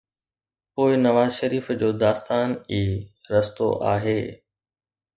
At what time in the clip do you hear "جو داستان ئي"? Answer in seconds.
1.79-2.83